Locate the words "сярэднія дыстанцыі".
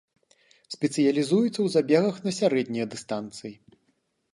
2.41-3.53